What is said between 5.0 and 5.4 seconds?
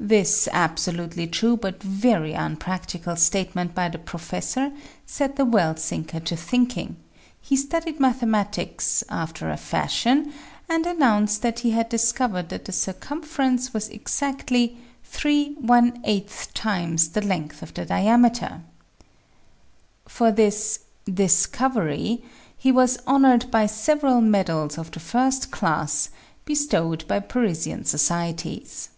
set